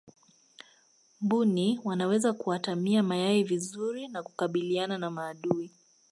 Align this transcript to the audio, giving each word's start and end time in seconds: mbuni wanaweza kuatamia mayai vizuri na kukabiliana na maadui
mbuni 1.21 1.79
wanaweza 1.83 2.33
kuatamia 2.33 3.03
mayai 3.03 3.43
vizuri 3.43 4.07
na 4.07 4.23
kukabiliana 4.23 4.97
na 4.97 5.09
maadui 5.09 5.71